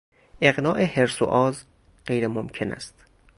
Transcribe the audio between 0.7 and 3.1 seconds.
حرص و آز غیرممکن است.